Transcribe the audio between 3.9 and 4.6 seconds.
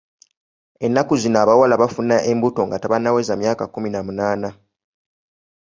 na munaana.